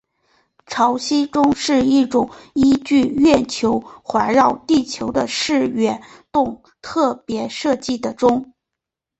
[0.65, 8.51] 潮汐钟是一种依据月球环绕地球的视运动特别设计的钟。